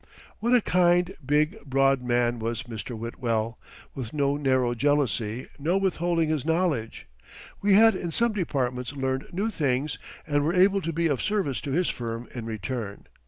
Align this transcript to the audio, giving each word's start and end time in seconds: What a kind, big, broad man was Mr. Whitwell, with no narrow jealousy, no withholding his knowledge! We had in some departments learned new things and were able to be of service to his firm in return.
What 0.39 0.55
a 0.55 0.61
kind, 0.61 1.13
big, 1.23 1.63
broad 1.63 2.01
man 2.01 2.39
was 2.39 2.63
Mr. 2.63 2.97
Whitwell, 2.97 3.59
with 3.93 4.13
no 4.13 4.35
narrow 4.35 4.73
jealousy, 4.73 5.45
no 5.59 5.77
withholding 5.77 6.27
his 6.29 6.43
knowledge! 6.43 7.07
We 7.61 7.75
had 7.75 7.93
in 7.93 8.11
some 8.11 8.33
departments 8.33 8.93
learned 8.93 9.27
new 9.31 9.51
things 9.51 9.99
and 10.25 10.43
were 10.43 10.55
able 10.55 10.81
to 10.81 10.91
be 10.91 11.05
of 11.05 11.21
service 11.21 11.61
to 11.61 11.71
his 11.71 11.89
firm 11.89 12.27
in 12.33 12.47
return. 12.47 13.05